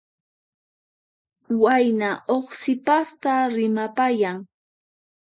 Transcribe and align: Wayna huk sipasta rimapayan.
Wayna 1.63 2.09
huk 2.27 2.47
sipasta 2.61 3.33
rimapayan. 3.55 4.37